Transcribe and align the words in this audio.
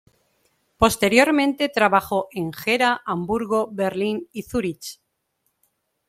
Posteriormente 0.79 1.69
trabajó 1.69 2.27
en 2.31 2.51
Gera, 2.53 3.03
Hamburgo, 3.05 3.69
Berlín 3.71 4.27
y 4.31 4.41
Zurich. 4.41 4.99